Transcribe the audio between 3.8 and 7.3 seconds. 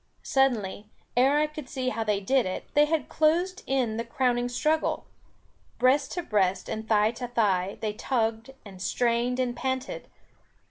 the crowning struggle. Breast to breast, and thigh to